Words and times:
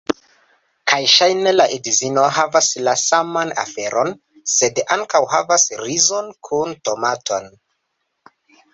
Kaj 0.91 0.97
ŝajne 1.15 1.53
la 1.55 1.67
edzino 1.75 2.23
havas 2.39 2.71
la 2.89 2.95
saman 3.03 3.53
aferon, 3.67 4.11
sed 4.57 4.83
ankaŭ 4.99 5.25
havas 5.37 5.71
rizon 5.87 6.37
kun 6.51 6.79
tomaton. 6.91 7.51